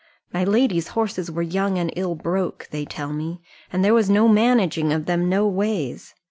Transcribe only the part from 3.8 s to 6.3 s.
there was no managing of them no ways.